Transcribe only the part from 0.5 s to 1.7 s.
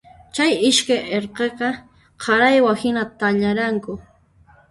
iskay irqiqa